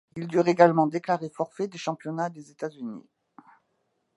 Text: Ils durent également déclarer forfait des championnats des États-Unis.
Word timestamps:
Ils 0.15 0.25
durent 0.27 0.47
également 0.47 0.87
déclarer 0.87 1.29
forfait 1.29 1.67
des 1.67 1.77
championnats 1.77 2.31
des 2.31 2.49
États-Unis. 2.49 3.03